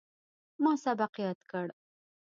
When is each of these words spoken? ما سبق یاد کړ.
ما 0.63 0.71
سبق 0.85 1.13
یاد 1.25 1.39
کړ. 1.51 1.67